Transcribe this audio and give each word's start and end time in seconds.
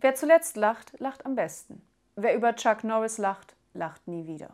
Wer 0.00 0.14
zuletzt 0.14 0.56
lacht, 0.56 0.98
lacht 1.00 1.26
am 1.26 1.34
besten. 1.34 1.82
Wer 2.14 2.34
über 2.34 2.54
Chuck 2.54 2.84
Norris 2.84 3.18
lacht, 3.18 3.54
lacht 3.74 4.06
nie 4.06 4.26
wieder. 4.26 4.50